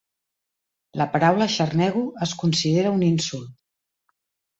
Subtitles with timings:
[1.01, 3.53] La paraula xarnego es considera un insult.